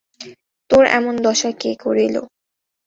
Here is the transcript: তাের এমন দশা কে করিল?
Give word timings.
তাের 0.69 0.85
এমন 0.97 1.15
দশা 1.25 1.51
কে 1.61 1.71
করিল? 1.83 2.15